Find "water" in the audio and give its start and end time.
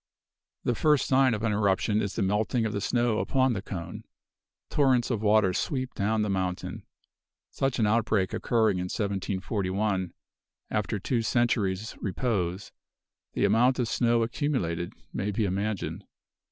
5.21-5.53